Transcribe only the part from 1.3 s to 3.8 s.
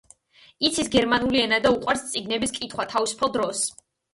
ენა და უყვარს წიგნების კითხვა თავისუფალ დროს.